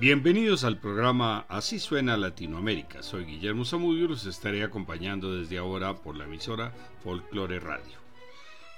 Bienvenidos 0.00 0.62
al 0.62 0.78
programa 0.78 1.44
Así 1.48 1.80
suena 1.80 2.16
Latinoamérica. 2.16 3.02
Soy 3.02 3.24
Guillermo 3.24 3.64
Zamudio 3.64 4.04
y 4.04 4.08
los 4.08 4.26
estaré 4.26 4.62
acompañando 4.62 5.34
desde 5.34 5.58
ahora 5.58 5.92
por 5.92 6.16
la 6.16 6.26
emisora 6.26 6.72
Folklore 7.02 7.58
Radio. 7.58 7.98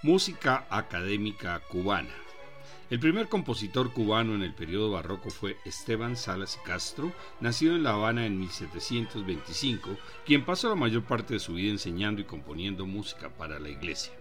Música 0.03 0.67
académica 0.71 1.61
cubana. 1.69 2.15
El 2.89 3.01
primer 3.01 3.29
compositor 3.29 3.93
cubano 3.93 4.35
en 4.35 4.41
el 4.41 4.55
periodo 4.55 4.93
barroco 4.93 5.29
fue 5.29 5.59
Esteban 5.67 6.17
Salas 6.17 6.59
Castro, 6.65 7.13
nacido 7.39 7.77
en 7.77 7.83
La 7.83 7.91
Habana 7.91 8.25
en 8.25 8.41
1725, 8.41 9.99
quien 10.25 10.47
pasó 10.47 10.71
la 10.71 10.75
mayor 10.75 11.03
parte 11.03 11.35
de 11.35 11.41
su 11.41 11.53
vida 11.53 11.71
enseñando 11.71 12.23
y 12.23 12.25
componiendo 12.25 12.87
música 12.87 13.29
para 13.29 13.59
la 13.59 13.69
iglesia. 13.69 14.15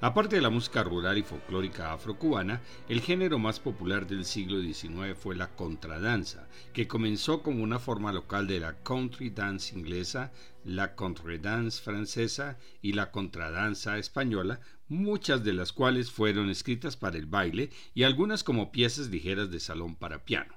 Aparte 0.00 0.36
de 0.36 0.42
la 0.42 0.50
música 0.50 0.82
rural 0.82 1.18
y 1.18 1.22
folclórica 1.22 1.92
afrocubana, 1.92 2.60
el 2.88 3.00
género 3.00 3.38
más 3.38 3.60
popular 3.60 4.06
del 4.06 4.24
siglo 4.24 4.60
XIX 4.60 5.16
fue 5.18 5.36
la 5.36 5.54
contradanza, 5.54 6.48
que 6.72 6.88
comenzó 6.88 7.42
como 7.42 7.62
una 7.62 7.78
forma 7.78 8.12
local 8.12 8.46
de 8.46 8.60
la 8.60 8.82
country 8.82 9.30
dance 9.30 9.76
inglesa, 9.76 10.32
la 10.64 10.94
dance 11.40 11.82
francesa 11.82 12.58
y 12.82 12.92
la 12.92 13.10
contradanza 13.10 13.98
española, 13.98 14.60
muchas 14.88 15.44
de 15.44 15.52
las 15.52 15.72
cuales 15.72 16.10
fueron 16.10 16.50
escritas 16.50 16.96
para 16.96 17.16
el 17.16 17.26
baile 17.26 17.70
y 17.94 18.02
algunas 18.02 18.44
como 18.44 18.72
piezas 18.72 19.08
ligeras 19.08 19.50
de 19.50 19.60
salón 19.60 19.96
para 19.96 20.24
piano. 20.24 20.54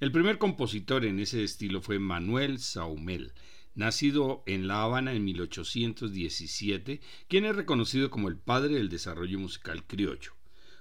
El 0.00 0.12
primer 0.12 0.38
compositor 0.38 1.04
en 1.04 1.18
ese 1.20 1.42
estilo 1.42 1.80
fue 1.80 1.98
Manuel 1.98 2.58
Saumel, 2.58 3.32
nacido 3.74 4.42
en 4.46 4.68
La 4.68 4.82
Habana 4.82 5.12
en 5.12 5.24
1817, 5.24 7.00
quien 7.28 7.44
es 7.44 7.56
reconocido 7.56 8.10
como 8.10 8.28
el 8.28 8.36
padre 8.36 8.74
del 8.74 8.88
desarrollo 8.88 9.38
musical 9.38 9.84
criollo. 9.86 10.32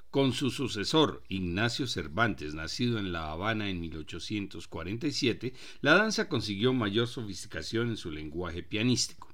Con 0.09 0.31
su 0.31 0.49
sucesor, 0.49 1.21
Ignacio 1.27 1.85
Cervantes, 1.85 2.53
nacido 2.53 2.97
en 2.97 3.11
La 3.11 3.31
Habana 3.31 3.69
en 3.69 3.79
1847, 3.81 5.53
la 5.81 5.95
danza 5.95 6.29
consiguió 6.29 6.73
mayor 6.73 7.07
sofisticación 7.07 7.89
en 7.89 7.97
su 7.97 8.09
lenguaje 8.09 8.63
pianístico. 8.63 9.27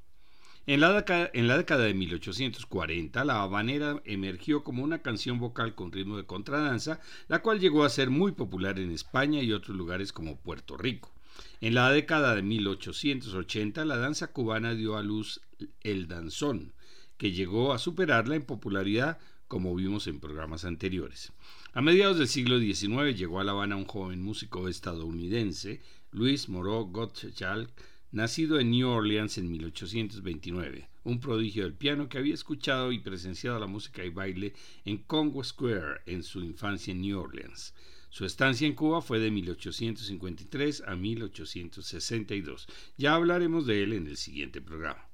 En 0.65 0.79
la, 0.79 0.93
década, 0.93 1.83
de 1.83 1.93
1840, 1.93 3.25
la 3.25 3.43
habanera 3.43 4.01
emergió 4.05 4.63
como 4.63 4.83
una 4.83 5.01
canción 5.01 5.37
vocal 5.37 5.75
con 5.75 5.91
ritmo 5.91 6.17
de 6.17 6.25
contradanza, 6.25 7.01
la 7.27 7.41
cual 7.41 7.59
llegó 7.59 7.83
a 7.83 7.89
ser 7.89 8.09
muy 8.09 8.31
popular 8.31 8.79
en 8.79 8.91
España 8.91 9.41
y 9.41 9.51
otros 9.51 9.75
lugares 9.75 10.13
como 10.13 10.39
Puerto 10.39 10.77
Rico. 10.77 11.12
En 11.61 11.75
la 11.75 11.91
década 11.91 12.35
de 12.35 12.41
1880 12.41 13.85
la 13.85 13.97
danza 13.97 14.31
cubana 14.31 14.73
dio 14.73 14.97
a 14.97 15.03
luz 15.03 15.41
el 15.81 16.07
danzón, 16.07 16.73
que 17.17 17.31
llegó 17.31 17.73
a 17.73 17.79
superarla 17.79 18.35
en 18.35 18.43
popularidad 18.45 19.17
como 19.47 19.75
vimos 19.75 20.07
en 20.07 20.19
programas 20.19 20.65
anteriores. 20.65 21.31
A 21.73 21.81
mediados 21.81 22.17
del 22.17 22.27
siglo 22.27 22.59
XIX 22.59 23.17
llegó 23.17 23.39
a 23.39 23.43
La 23.43 23.51
Habana 23.51 23.75
un 23.75 23.85
joven 23.85 24.21
músico 24.21 24.67
estadounidense, 24.67 25.81
Luis 26.11 26.49
Moreau 26.49 26.85
Gottschalk, 26.91 27.69
nacido 28.11 28.59
en 28.59 28.71
New 28.71 28.89
Orleans 28.89 29.37
en 29.37 29.51
1829, 29.51 30.89
un 31.03 31.19
prodigio 31.19 31.63
del 31.63 31.73
piano 31.73 32.09
que 32.09 32.17
había 32.17 32.33
escuchado 32.33 32.91
y 32.91 32.99
presenciado 32.99 33.59
la 33.59 33.67
música 33.67 34.03
y 34.05 34.09
baile 34.09 34.53
en 34.85 34.99
Congo 34.99 35.43
Square 35.43 36.01
en 36.05 36.23
su 36.23 36.41
infancia 36.41 36.91
en 36.91 37.01
New 37.01 37.19
Orleans. 37.19 37.73
Su 38.13 38.25
estancia 38.25 38.67
en 38.67 38.75
Cuba 38.75 39.01
fue 39.01 39.17
de 39.17 39.31
1853 39.31 40.83
a 40.85 40.95
1862. 40.95 42.67
Ya 42.95 43.15
hablaremos 43.15 43.65
de 43.65 43.81
él 43.81 43.93
en 43.93 44.05
el 44.05 44.17
siguiente 44.17 44.61
programa. 44.61 45.09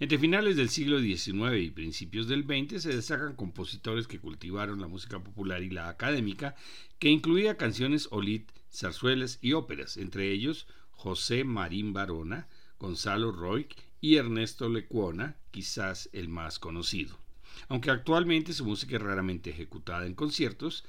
Entre 0.00 0.18
finales 0.18 0.56
del 0.56 0.68
siglo 0.68 0.98
XIX 0.98 1.62
y 1.62 1.70
principios 1.70 2.26
del 2.26 2.42
XX 2.42 2.82
se 2.82 2.96
destacan 2.96 3.36
compositores 3.36 4.08
que 4.08 4.18
cultivaron 4.18 4.80
la 4.80 4.88
música 4.88 5.22
popular 5.22 5.62
y 5.62 5.70
la 5.70 5.88
académica, 5.88 6.56
que 6.98 7.10
incluía 7.10 7.56
canciones 7.56 8.08
olit, 8.10 8.50
zarzuelas 8.72 9.38
y 9.40 9.52
óperas, 9.52 9.96
entre 9.96 10.32
ellos 10.32 10.66
José 10.90 11.44
Marín 11.44 11.92
Barona, 11.92 12.48
Gonzalo 12.80 13.30
Roig 13.30 13.68
y 14.00 14.16
Ernesto 14.16 14.68
Lecuona, 14.68 15.36
quizás 15.52 16.10
el 16.12 16.28
más 16.28 16.58
conocido. 16.58 17.22
Aunque 17.68 17.90
actualmente 17.90 18.52
su 18.52 18.64
música 18.64 18.96
es 18.96 19.02
raramente 19.02 19.50
ejecutada 19.50 20.06
en 20.06 20.14
conciertos, 20.14 20.84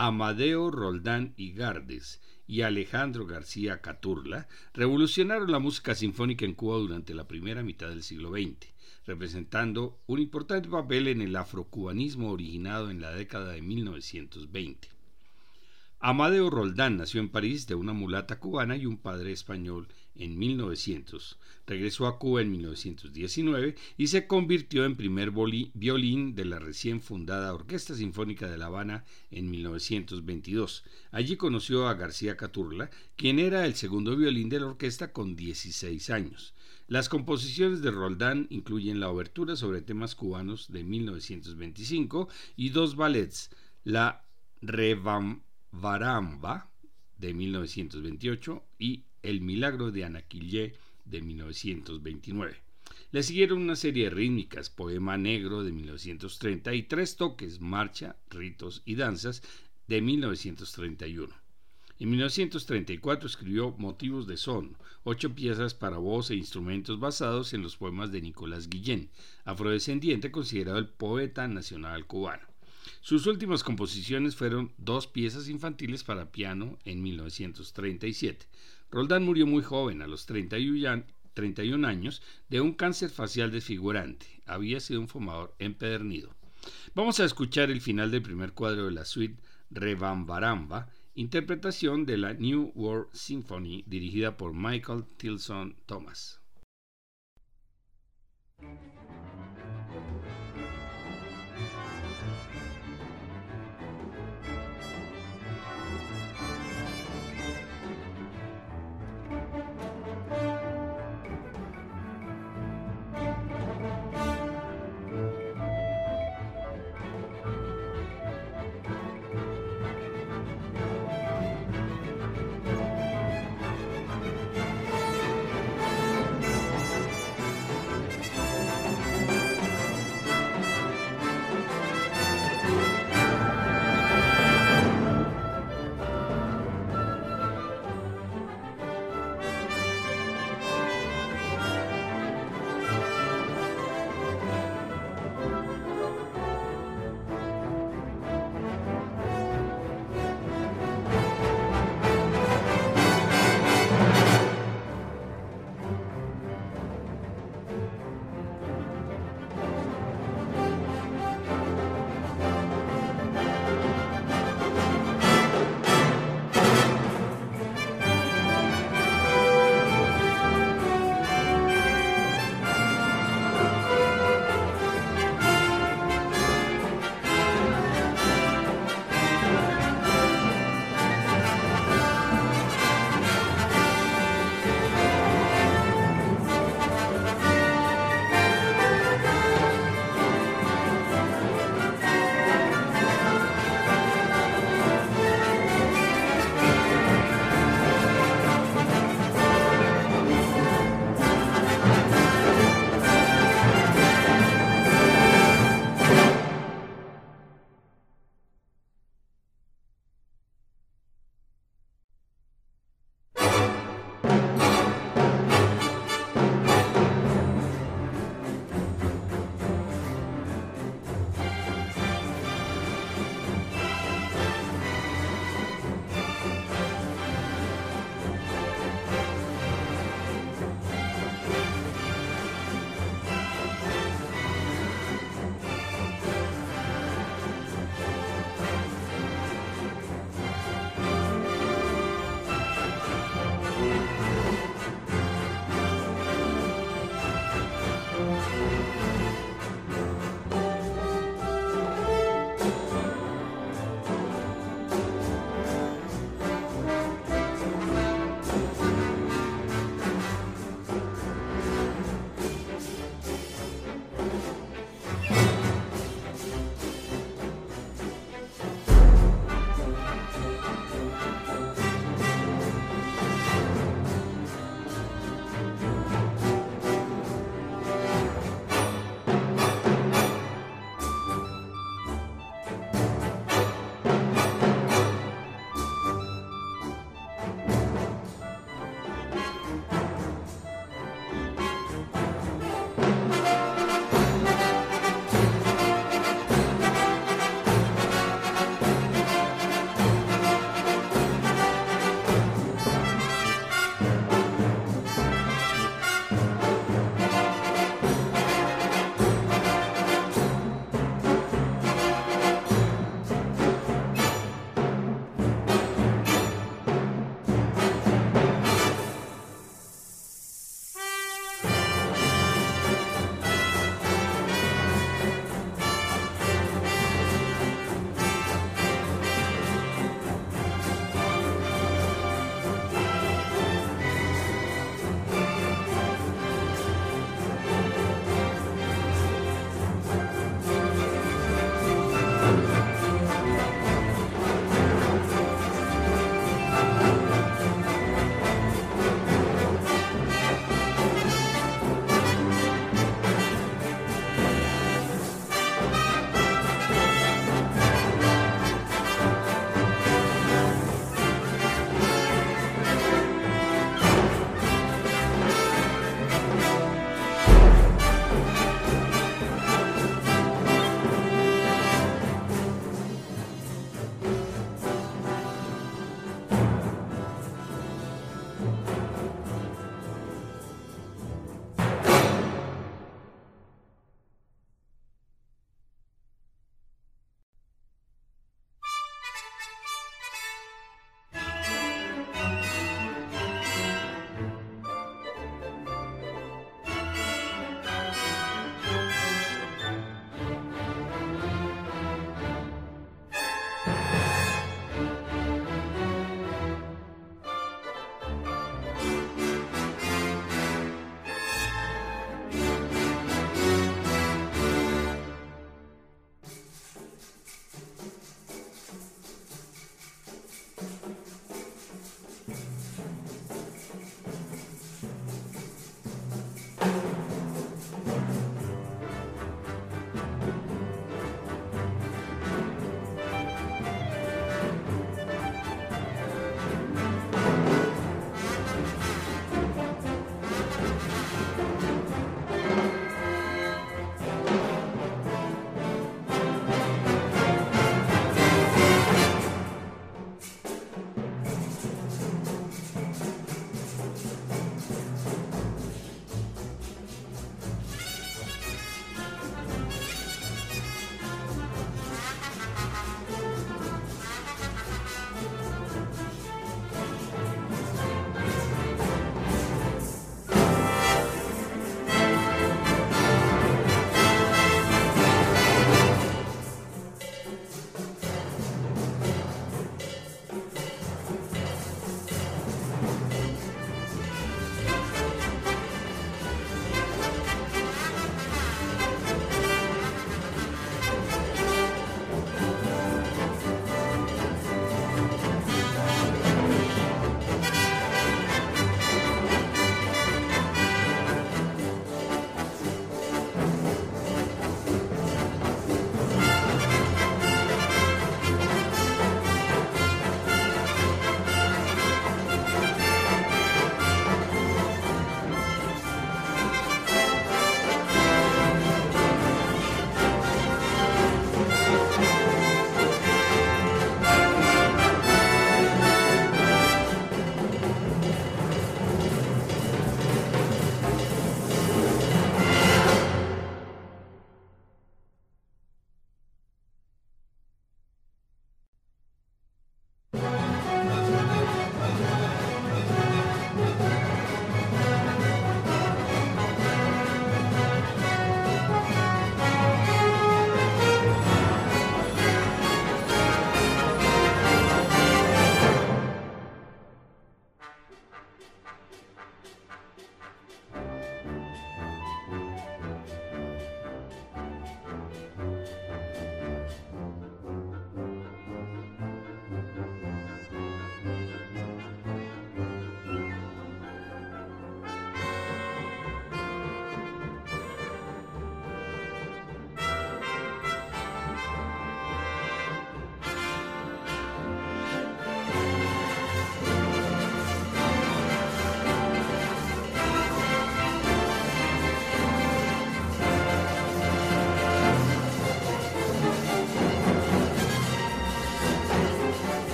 Amadeo 0.00 0.70
Roldán 0.70 1.34
y 1.36 1.50
Gardes 1.54 2.20
y 2.46 2.62
Alejandro 2.62 3.26
García 3.26 3.80
Caturla 3.80 4.46
revolucionaron 4.72 5.50
la 5.50 5.58
música 5.58 5.96
sinfónica 5.96 6.44
en 6.44 6.54
Cuba 6.54 6.76
durante 6.76 7.14
la 7.14 7.26
primera 7.26 7.64
mitad 7.64 7.88
del 7.88 8.04
siglo 8.04 8.30
XX, 8.30 8.72
representando 9.06 9.98
un 10.06 10.20
importante 10.20 10.68
papel 10.68 11.08
en 11.08 11.20
el 11.20 11.34
afrocubanismo 11.34 12.30
originado 12.30 12.90
en 12.90 13.00
la 13.00 13.10
década 13.10 13.50
de 13.50 13.60
1920. 13.60 14.88
Amadeo 15.98 16.48
Roldán 16.48 16.96
nació 16.96 17.18
en 17.18 17.30
París 17.30 17.66
de 17.66 17.74
una 17.74 17.92
mulata 17.92 18.38
cubana 18.38 18.76
y 18.76 18.86
un 18.86 18.98
padre 18.98 19.32
español 19.32 19.88
en 20.18 20.38
1900. 20.38 21.38
Regresó 21.66 22.06
a 22.06 22.18
Cuba 22.18 22.42
en 22.42 22.50
1919 22.50 23.74
y 23.96 24.08
se 24.08 24.26
convirtió 24.26 24.84
en 24.84 24.96
primer 24.96 25.32
violín 25.74 26.34
de 26.34 26.44
la 26.44 26.58
recién 26.58 27.00
fundada 27.00 27.54
Orquesta 27.54 27.94
Sinfónica 27.94 28.48
de 28.48 28.58
La 28.58 28.66
Habana 28.66 29.04
en 29.30 29.50
1922. 29.50 30.84
Allí 31.10 31.36
conoció 31.36 31.88
a 31.88 31.94
García 31.94 32.36
Caturla, 32.36 32.90
quien 33.16 33.38
era 33.38 33.64
el 33.64 33.74
segundo 33.74 34.16
violín 34.16 34.48
de 34.48 34.60
la 34.60 34.66
orquesta 34.66 35.12
con 35.12 35.36
16 35.36 36.10
años. 36.10 36.54
Las 36.88 37.08
composiciones 37.08 37.82
de 37.82 37.90
Roldán 37.90 38.46
incluyen 38.50 38.98
la 38.98 39.10
obertura 39.10 39.56
sobre 39.56 39.82
temas 39.82 40.14
cubanos 40.14 40.72
de 40.72 40.84
1925 40.84 42.28
y 42.56 42.70
dos 42.70 42.96
ballets, 42.96 43.50
la 43.84 44.24
Revam 44.62 45.42
Varamba 45.70 46.70
de 47.18 47.34
1928 47.34 48.64
y 48.78 49.04
El 49.28 49.42
milagro 49.42 49.92
de 49.92 50.06
Anaquillé 50.06 50.72
de 51.04 51.20
1929. 51.20 52.56
Le 53.12 53.22
siguieron 53.22 53.60
una 53.60 53.76
serie 53.76 54.04
de 54.04 54.10
rítmicas, 54.10 54.70
Poema 54.70 55.18
Negro 55.18 55.64
de 55.64 55.70
1930 55.70 56.72
y 56.74 56.84
tres 56.84 57.16
toques, 57.16 57.60
Marcha, 57.60 58.16
Ritos 58.30 58.80
y 58.86 58.94
Danzas 58.94 59.42
de 59.86 60.00
1931. 60.00 61.34
En 61.98 62.08
1934 62.08 63.26
escribió 63.26 63.72
Motivos 63.72 64.26
de 64.26 64.38
Son, 64.38 64.78
ocho 65.04 65.34
piezas 65.34 65.74
para 65.74 65.98
voz 65.98 66.30
e 66.30 66.34
instrumentos 66.34 66.98
basados 66.98 67.52
en 67.52 67.60
los 67.60 67.76
poemas 67.76 68.10
de 68.10 68.22
Nicolás 68.22 68.70
Guillén, 68.70 69.10
afrodescendiente 69.44 70.30
considerado 70.30 70.78
el 70.78 70.88
poeta 70.88 71.46
nacional 71.48 72.06
cubano. 72.06 72.48
Sus 73.02 73.26
últimas 73.26 73.62
composiciones 73.62 74.36
fueron 74.36 74.72
dos 74.78 75.06
piezas 75.06 75.50
infantiles 75.50 76.02
para 76.02 76.32
piano 76.32 76.78
en 76.86 77.02
1937. 77.02 78.46
Roldán 78.90 79.24
murió 79.24 79.46
muy 79.46 79.62
joven, 79.62 80.02
a 80.02 80.06
los 80.06 80.26
31 80.26 81.86
años, 81.86 82.22
de 82.48 82.60
un 82.60 82.72
cáncer 82.72 83.10
facial 83.10 83.50
desfigurante. 83.50 84.26
Había 84.46 84.80
sido 84.80 85.00
un 85.00 85.08
fumador 85.08 85.54
empedernido. 85.58 86.34
Vamos 86.94 87.20
a 87.20 87.24
escuchar 87.24 87.70
el 87.70 87.80
final 87.80 88.10
del 88.10 88.22
primer 88.22 88.52
cuadro 88.52 88.86
de 88.86 88.92
la 88.92 89.04
suite 89.04 89.40
Rebambaramba, 89.70 90.88
interpretación 91.14 92.06
de 92.06 92.16
la 92.16 92.32
New 92.32 92.72
World 92.74 93.08
Symphony 93.12 93.84
dirigida 93.86 94.36
por 94.36 94.54
Michael 94.54 95.04
Tilson 95.16 95.76
Thomas. 95.86 96.40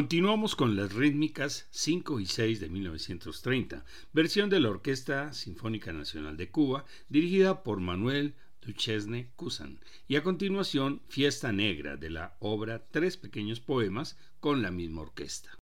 Continuamos 0.00 0.56
con 0.56 0.76
las 0.76 0.94
rítmicas 0.94 1.68
5 1.72 2.20
y 2.20 2.24
6 2.24 2.58
de 2.58 2.70
1930, 2.70 3.84
versión 4.14 4.48
de 4.48 4.58
la 4.58 4.70
Orquesta 4.70 5.34
Sinfónica 5.34 5.92
Nacional 5.92 6.38
de 6.38 6.48
Cuba, 6.48 6.86
dirigida 7.10 7.62
por 7.62 7.80
Manuel 7.80 8.32
Duchesne 8.62 9.28
Cusan, 9.36 9.78
y 10.08 10.16
a 10.16 10.22
continuación 10.22 11.02
Fiesta 11.10 11.52
Negra 11.52 11.98
de 11.98 12.08
la 12.08 12.34
obra 12.40 12.82
Tres 12.90 13.18
pequeños 13.18 13.60
poemas 13.60 14.16
con 14.40 14.62
la 14.62 14.70
misma 14.70 15.02
orquesta. 15.02 15.59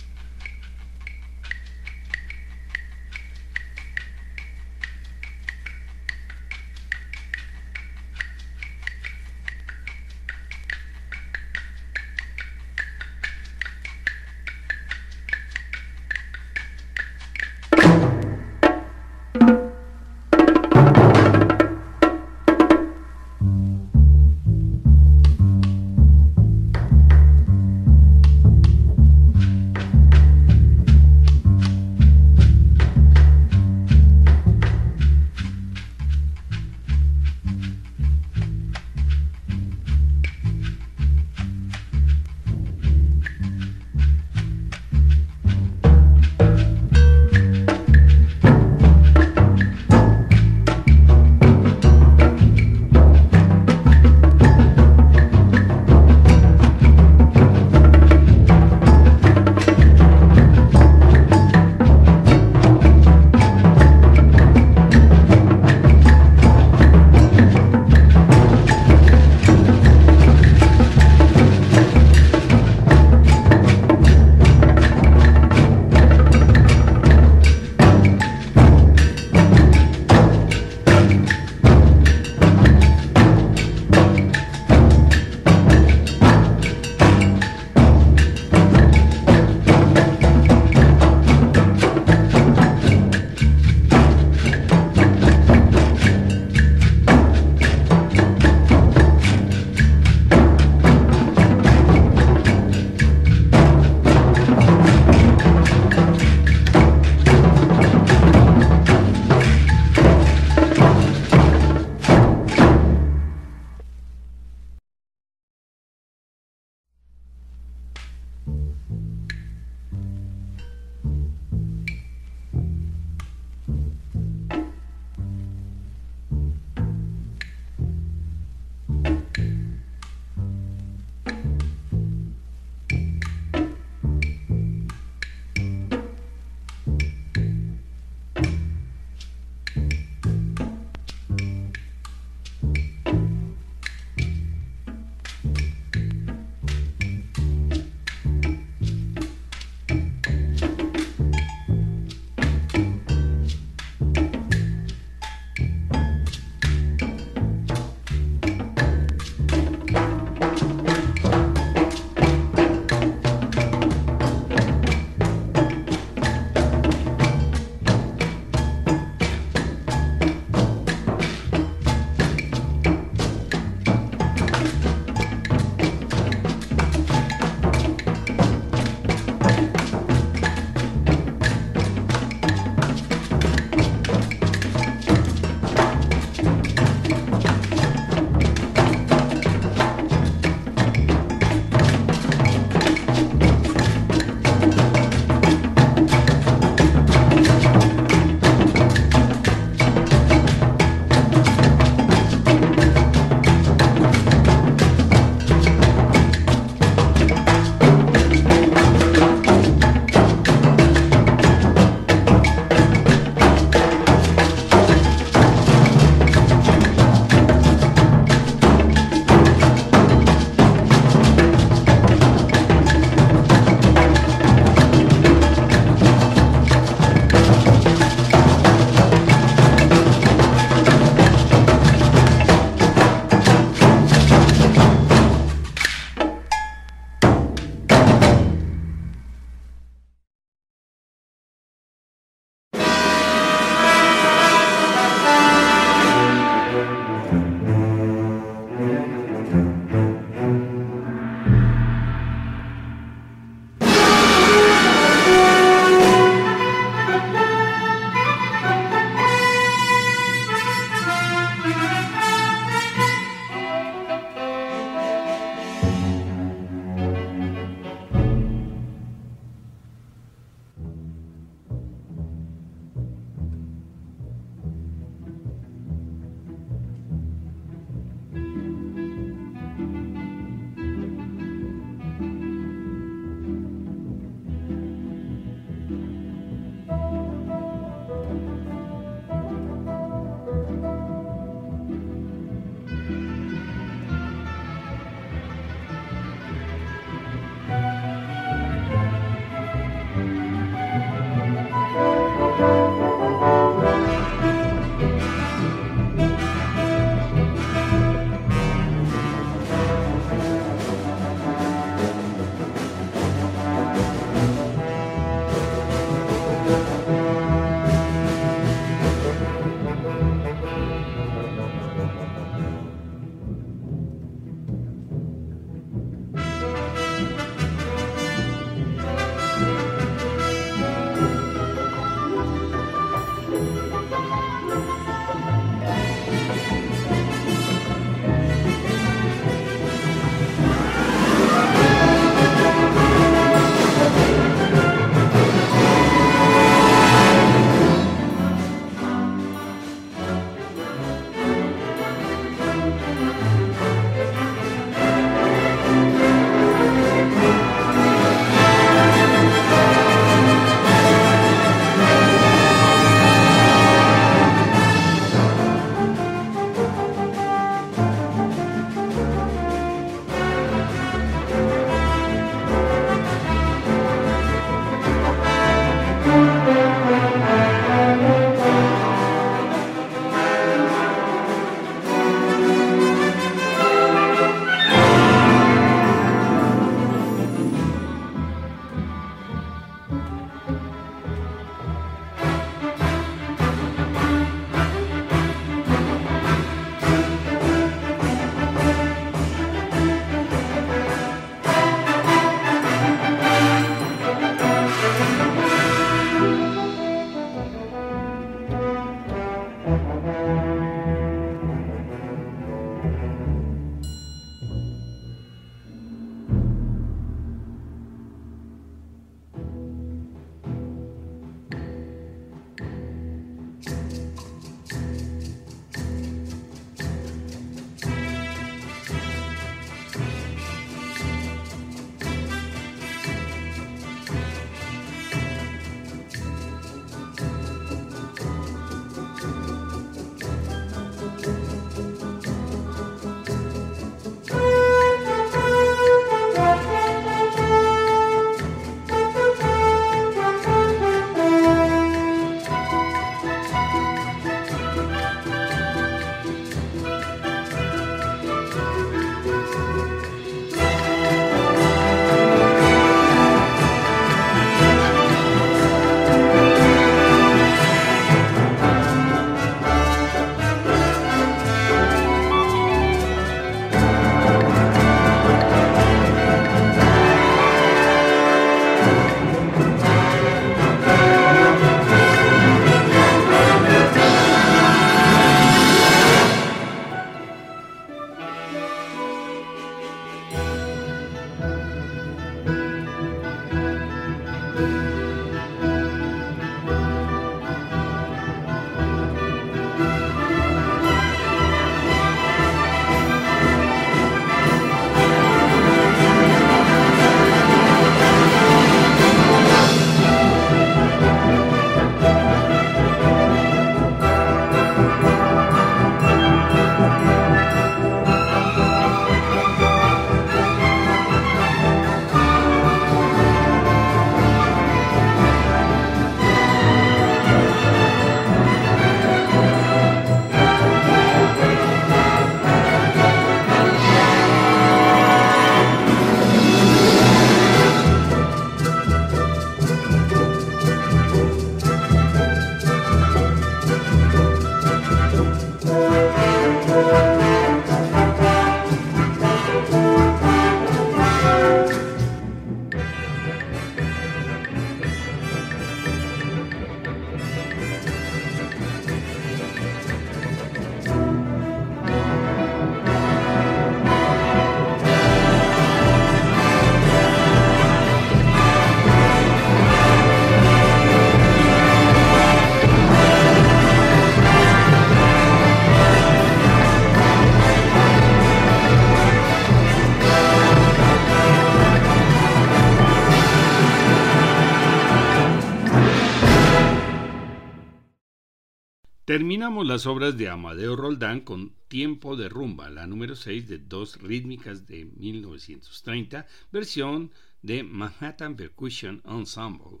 Terminamos 589.40 589.86
las 589.86 590.04
obras 590.04 590.36
de 590.36 590.50
Amadeo 590.50 590.96
Roldán 590.96 591.40
con 591.40 591.72
Tiempo 591.88 592.36
de 592.36 592.50
Rumba, 592.50 592.90
la 592.90 593.06
número 593.06 593.34
6 593.34 593.68
de 593.68 593.78
dos 593.78 594.20
rítmicas 594.20 594.86
de 594.86 595.06
1930, 595.16 596.46
versión 596.70 597.30
de 597.62 597.82
Manhattan 597.82 598.54
Percussion 598.54 599.22
Ensemble. 599.24 600.00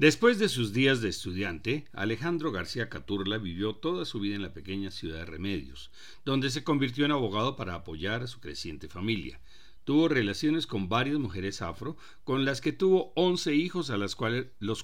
Después 0.00 0.38
de 0.38 0.48
sus 0.48 0.72
días 0.72 1.02
de 1.02 1.10
estudiante, 1.10 1.84
Alejandro 1.92 2.52
García 2.52 2.88
Caturla 2.88 3.36
vivió 3.36 3.74
toda 3.74 4.06
su 4.06 4.18
vida 4.18 4.34
en 4.34 4.40
la 4.40 4.54
pequeña 4.54 4.90
ciudad 4.90 5.18
de 5.18 5.26
Remedios, 5.26 5.90
donde 6.24 6.48
se 6.48 6.64
convirtió 6.64 7.04
en 7.04 7.12
abogado 7.12 7.54
para 7.54 7.74
apoyar 7.74 8.22
a 8.22 8.26
su 8.26 8.40
creciente 8.40 8.88
familia. 8.88 9.42
Tuvo 9.84 10.08
relaciones 10.08 10.66
con 10.66 10.88
varias 10.88 11.18
mujeres 11.18 11.60
afro, 11.60 11.98
con 12.24 12.46
las 12.46 12.62
que 12.62 12.72
tuvo 12.72 13.12
11 13.14 13.54
hijos 13.54 13.90
a 13.90 13.98
los 13.98 14.14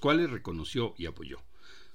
cuales 0.01 0.31
reconoció 0.31 0.95
y 0.99 1.07
apoyó. 1.07 1.43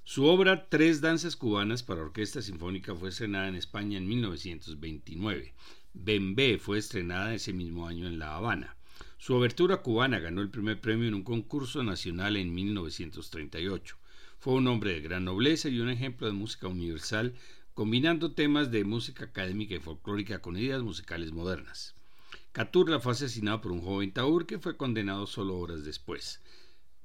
Su 0.03 0.25
obra 0.25 0.67
Tres 0.67 0.99
danzas 0.99 1.35
cubanas 1.35 1.83
para 1.83 2.01
orquesta 2.01 2.41
sinfónica 2.41 2.95
fue 2.95 3.09
estrenada 3.09 3.49
en 3.49 3.55
España 3.55 3.99
en 3.99 4.07
1929. 4.07 5.53
Bembé 5.93 6.57
fue 6.57 6.79
estrenada 6.79 7.35
ese 7.35 7.53
mismo 7.53 7.87
año 7.87 8.07
en 8.07 8.17
La 8.17 8.35
Habana. 8.35 8.77
Su 9.21 9.35
abertura 9.35 9.83
cubana 9.83 10.17
ganó 10.17 10.41
el 10.41 10.49
primer 10.49 10.81
premio 10.81 11.07
en 11.07 11.13
un 11.13 11.21
concurso 11.21 11.83
nacional 11.83 12.37
en 12.37 12.51
1938. 12.55 13.95
Fue 14.39 14.55
un 14.55 14.65
hombre 14.65 14.93
de 14.93 15.01
gran 15.01 15.25
nobleza 15.25 15.69
y 15.69 15.79
un 15.79 15.89
ejemplo 15.89 16.25
de 16.25 16.33
música 16.33 16.67
universal 16.67 17.35
combinando 17.75 18.31
temas 18.31 18.71
de 18.71 18.83
música 18.83 19.25
académica 19.25 19.75
y 19.75 19.79
folclórica 19.79 20.41
con 20.41 20.57
ideas 20.57 20.81
musicales 20.81 21.33
modernas. 21.33 21.93
Caturla 22.51 22.99
fue 22.99 23.11
asesinado 23.11 23.61
por 23.61 23.73
un 23.73 23.83
joven 23.83 24.11
taur 24.11 24.47
que 24.47 24.57
fue 24.57 24.75
condenado 24.75 25.27
solo 25.27 25.55
horas 25.59 25.83
después. 25.83 26.41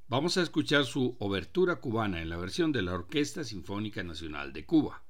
Vamos 0.08 0.38
a 0.38 0.42
escuchar 0.42 0.86
su 0.86 1.16
obertura 1.18 1.80
cubana 1.80 2.22
en 2.22 2.30
la 2.30 2.38
versión 2.38 2.72
de 2.72 2.80
la 2.80 2.94
Orquesta 2.94 3.44
Sinfónica 3.44 4.02
Nacional 4.02 4.54
de 4.54 4.64
Cuba. 4.64 5.02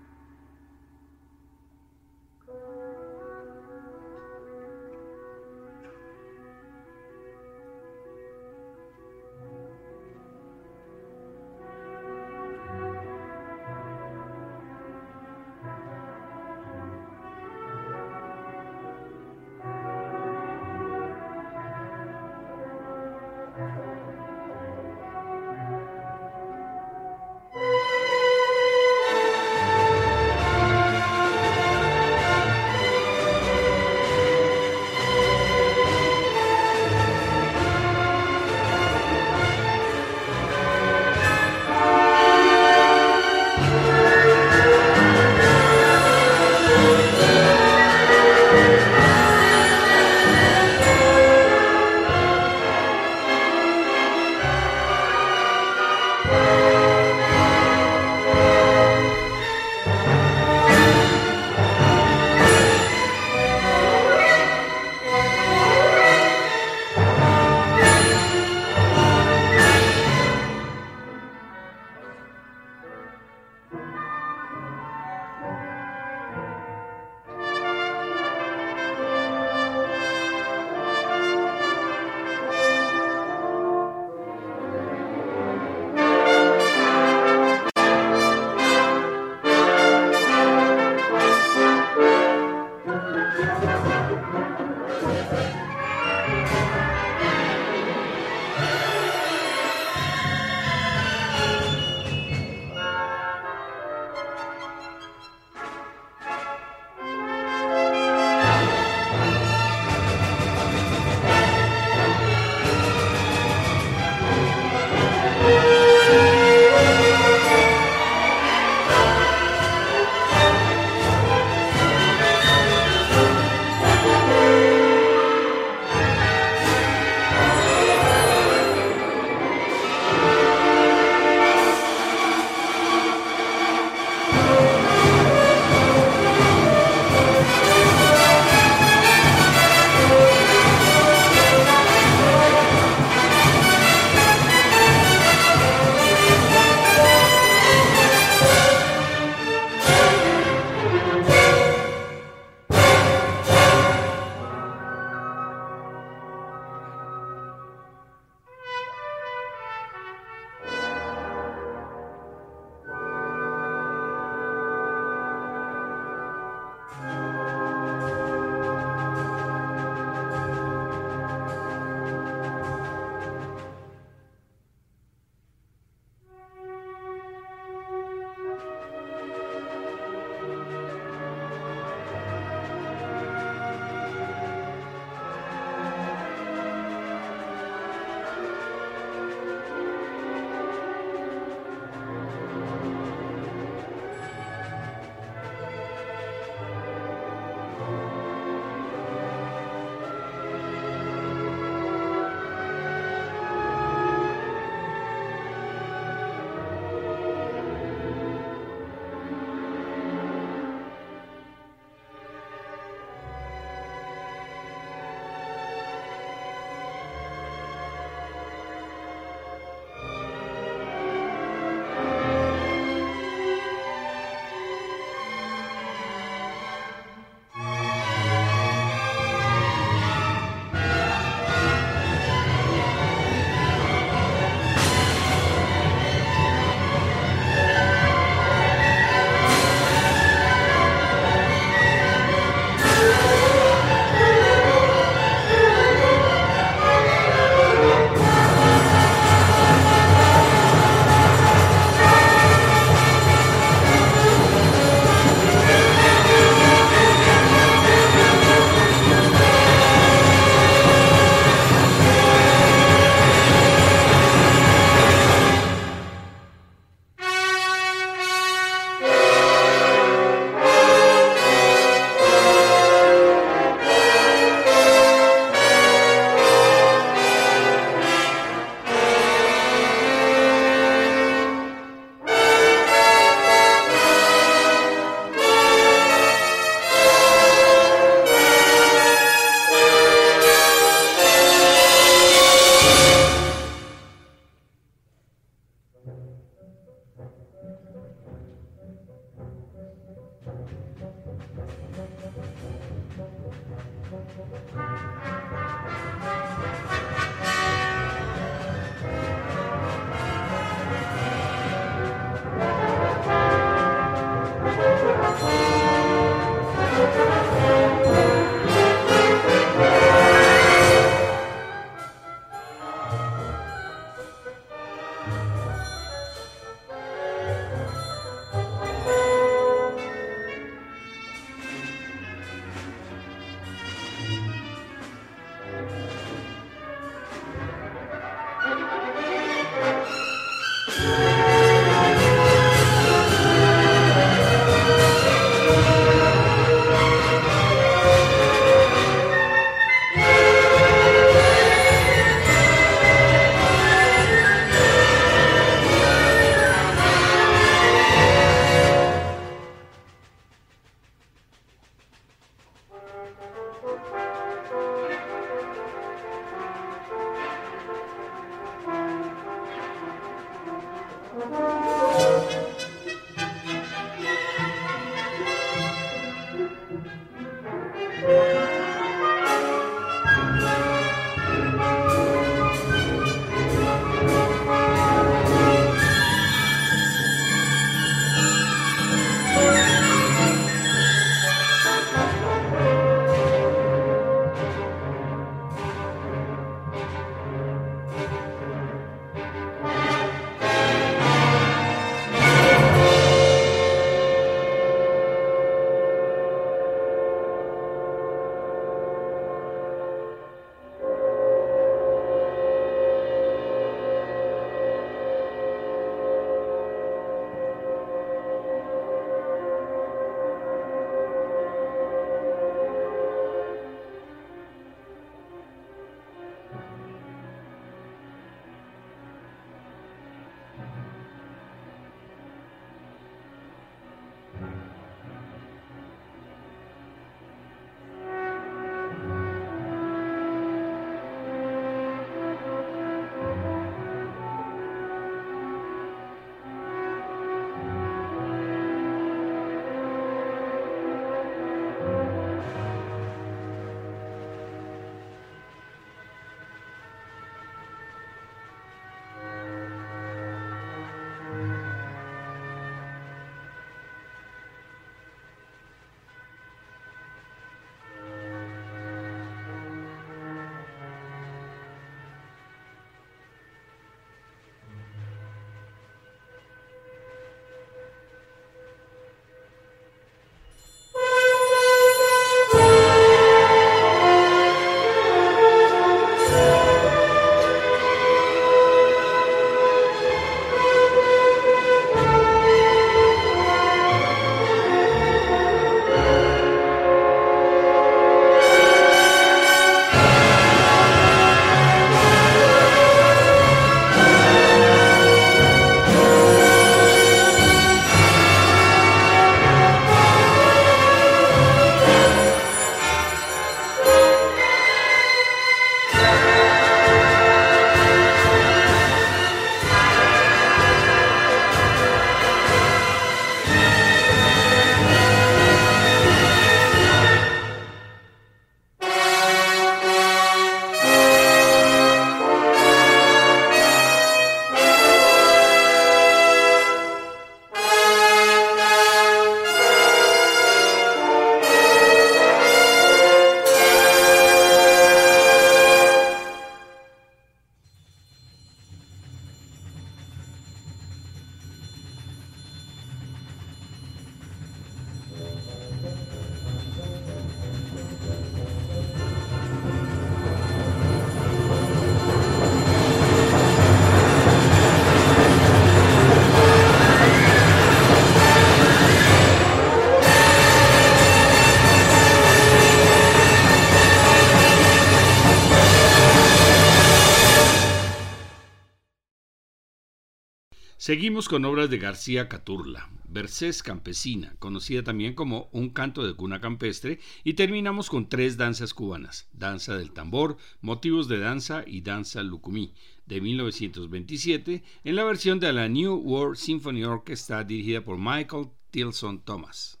Seguimos 581.11 581.49
con 581.49 581.65
obras 581.65 581.89
de 581.89 581.97
García 581.97 582.47
Caturla, 582.47 583.09
Versés 583.27 583.83
Campesina, 583.83 584.55
conocida 584.59 585.03
también 585.03 585.33
como 585.33 585.67
Un 585.73 585.89
canto 585.89 586.25
de 586.25 586.35
cuna 586.35 586.61
campestre, 586.61 587.19
y 587.43 587.55
terminamos 587.55 588.09
con 588.09 588.29
tres 588.29 588.55
danzas 588.55 588.93
cubanas, 588.93 589.49
Danza 589.51 589.97
del 589.97 590.13
Tambor, 590.13 590.55
Motivos 590.79 591.27
de 591.27 591.39
Danza 591.39 591.83
y 591.85 591.99
Danza 591.99 592.43
Lucumí, 592.43 592.93
de 593.25 593.41
1927, 593.41 594.83
en 595.03 595.15
la 595.17 595.25
versión 595.25 595.59
de 595.59 595.73
la 595.73 595.89
New 595.89 596.15
World 596.15 596.55
Symphony 596.55 597.03
Orchestra 597.03 597.65
dirigida 597.65 598.05
por 598.05 598.17
Michael 598.17 598.69
Tilson 598.89 599.43
Thomas. 599.43 600.00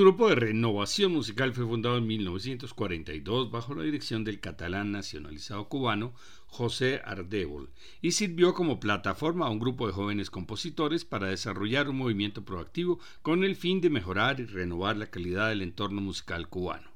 Grupo 0.00 0.30
de 0.30 0.34
renovación 0.34 1.12
musical 1.12 1.52
fue 1.52 1.66
fundado 1.66 1.98
en 1.98 2.06
1942 2.06 3.50
bajo 3.50 3.74
la 3.74 3.82
dirección 3.82 4.24
del 4.24 4.40
catalán 4.40 4.92
nacionalizado 4.92 5.68
cubano 5.68 6.14
José 6.46 7.02
Ardébol 7.04 7.68
y 8.00 8.12
sirvió 8.12 8.54
como 8.54 8.80
plataforma 8.80 9.46
a 9.46 9.50
un 9.50 9.58
grupo 9.58 9.86
de 9.86 9.92
jóvenes 9.92 10.30
compositores 10.30 11.04
para 11.04 11.26
desarrollar 11.26 11.90
un 11.90 11.98
movimiento 11.98 12.46
proactivo 12.46 12.98
con 13.20 13.44
el 13.44 13.56
fin 13.56 13.82
de 13.82 13.90
mejorar 13.90 14.40
y 14.40 14.46
renovar 14.46 14.96
la 14.96 15.10
calidad 15.10 15.50
del 15.50 15.60
entorno 15.60 16.00
musical 16.00 16.48
cubano. 16.48 16.88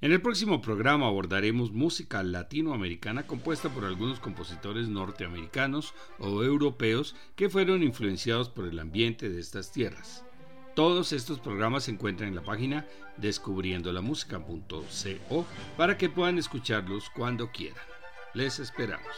En 0.00 0.12
el 0.12 0.22
próximo 0.22 0.62
programa 0.62 1.08
abordaremos 1.08 1.72
música 1.72 2.22
latinoamericana 2.22 3.26
compuesta 3.26 3.68
por 3.68 3.84
algunos 3.84 4.20
compositores 4.20 4.86
norteamericanos 4.86 5.92
o 6.20 6.44
europeos 6.44 7.16
que 7.34 7.50
fueron 7.50 7.82
influenciados 7.82 8.48
por 8.48 8.66
el 8.66 8.78
ambiente 8.78 9.28
de 9.28 9.40
estas 9.40 9.72
tierras. 9.72 10.24
Todos 10.78 11.12
estos 11.12 11.40
programas 11.40 11.82
se 11.82 11.90
encuentran 11.90 12.28
en 12.28 12.36
la 12.36 12.42
página 12.42 12.86
descubriendolamusica.co 13.16 15.44
para 15.76 15.98
que 15.98 16.08
puedan 16.08 16.38
escucharlos 16.38 17.10
cuando 17.10 17.50
quieran. 17.50 17.82
Les 18.32 18.60
esperamos. 18.60 19.12